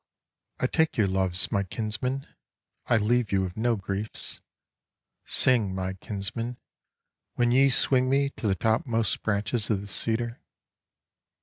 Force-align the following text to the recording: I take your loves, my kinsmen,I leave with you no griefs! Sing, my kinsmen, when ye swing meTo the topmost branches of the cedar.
I 0.59 0.65
take 0.65 0.97
your 0.97 1.05
loves, 1.05 1.51
my 1.51 1.61
kinsmen,I 1.61 2.97
leave 2.97 3.27
with 3.31 3.33
you 3.33 3.51
no 3.55 3.75
griefs! 3.75 4.41
Sing, 5.25 5.75
my 5.75 5.93
kinsmen, 5.93 6.57
when 7.35 7.51
ye 7.51 7.69
swing 7.69 8.09
meTo 8.09 8.47
the 8.47 8.55
topmost 8.55 9.21
branches 9.21 9.69
of 9.69 9.79
the 9.79 9.87
cedar. 9.87 10.41